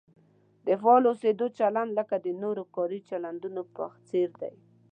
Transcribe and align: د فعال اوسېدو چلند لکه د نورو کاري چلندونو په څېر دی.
د 0.65 0.67
فعال 0.81 1.03
اوسېدو 1.09 1.45
چلند 1.59 1.91
لکه 1.99 2.15
د 2.25 2.27
نورو 2.41 2.63
کاري 2.75 2.99
چلندونو 3.09 3.61
په 3.75 3.83
څېر 4.07 4.29
دی. 4.41 4.53